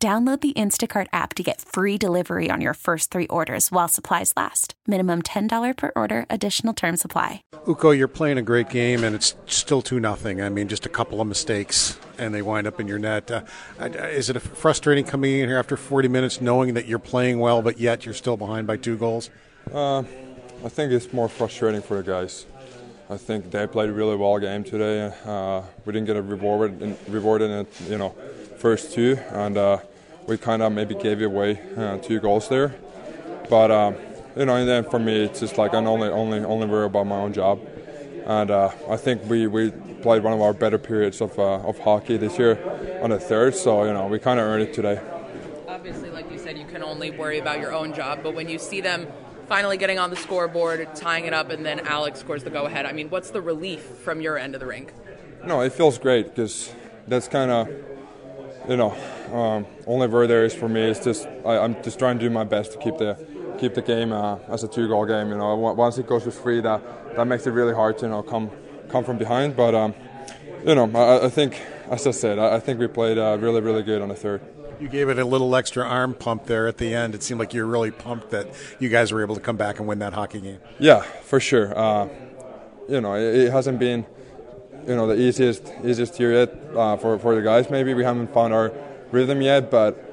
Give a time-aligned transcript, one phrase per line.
[0.00, 4.32] Download the Instacart app to get free delivery on your first three orders while supplies
[4.36, 4.74] last.
[4.86, 7.42] Minimum $10 per order, additional term supply.
[7.66, 10.40] Ukko, you're playing a great game and it's still 2 nothing.
[10.40, 13.28] I mean, just a couple of mistakes and they wind up in your net.
[13.28, 13.42] Uh,
[13.80, 17.80] is it frustrating coming in here after 40 minutes knowing that you're playing well, but
[17.80, 19.30] yet you're still behind by two goals?
[19.74, 20.04] Uh,
[20.64, 22.46] I think it's more frustrating for the guys.
[23.10, 25.12] I think they played a really well game today.
[25.24, 28.14] Uh, we didn't get a reward in, reward in it, you know
[28.58, 29.78] first two, and uh,
[30.26, 32.74] we kind of maybe gave away uh, two goals there.
[33.48, 33.96] But um,
[34.36, 37.06] you know, and then for me, it's just like I'm only only only worried about
[37.06, 37.60] my own job,
[38.26, 39.70] and uh, I think we, we
[40.02, 42.58] played one of our better periods of uh, of hockey this year
[43.02, 43.54] on the third.
[43.54, 45.00] So you know, we kind of earned it today.
[45.66, 48.58] Obviously, like you said, you can only worry about your own job, but when you
[48.58, 49.06] see them
[49.46, 52.84] finally getting on the scoreboard, tying it up, and then Alex scores the go ahead.
[52.84, 54.92] I mean, what's the relief from your end of the rink?
[55.44, 56.70] No, it feels great because
[57.06, 57.68] that's kind of
[58.68, 58.94] you know,
[59.32, 62.30] um, only word there is for me is just I, am just trying to do
[62.30, 63.16] my best to keep the
[63.58, 65.30] keep the game uh, as a two-goal game.
[65.30, 68.10] You know, once it goes to three, that that makes it really hard to you
[68.10, 68.50] know come
[68.88, 69.56] come from behind.
[69.56, 69.94] But um,
[70.64, 73.62] you know, I, I, think as I said, I, I think we played uh, really
[73.62, 74.42] really good on the third.
[74.80, 77.14] You gave it a little extra arm pump there at the end.
[77.14, 79.80] It seemed like you were really pumped that you guys were able to come back
[79.80, 80.60] and win that hockey game.
[80.78, 81.76] Yeah, for sure.
[81.76, 82.08] Uh,
[82.88, 84.06] you know, it, it hasn't been
[84.86, 87.70] you know the easiest easiest year yet uh, for for the guys.
[87.70, 88.72] Maybe we haven't found our
[89.10, 90.04] rhythm yet, but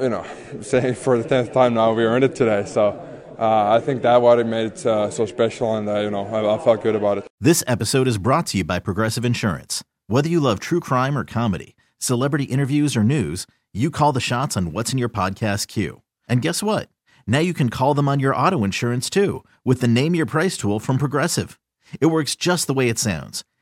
[0.00, 0.24] you know,
[0.60, 2.64] saying for the tenth time now, we earned it today.
[2.66, 3.04] So.
[3.38, 6.26] Uh, I think that what it made it uh, so special, and uh, you know,
[6.26, 7.26] I, I felt good about it.
[7.40, 9.84] This episode is brought to you by Progressive Insurance.
[10.08, 14.56] Whether you love true crime or comedy, celebrity interviews or news, you call the shots
[14.56, 16.02] on what's in your podcast queue.
[16.28, 16.88] And guess what?
[17.28, 20.56] Now you can call them on your auto insurance too, with the Name Your Price
[20.56, 21.60] tool from Progressive.
[22.00, 23.44] It works just the way it sounds